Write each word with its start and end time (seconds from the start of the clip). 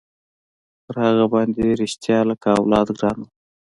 پر 0.85 0.95
هغه 1.05 1.25
باندې 1.33 1.77
رښتيا 1.81 2.19
لکه 2.29 2.47
اولاد 2.59 2.87
ګران 2.97 3.17
وم. 3.19 3.29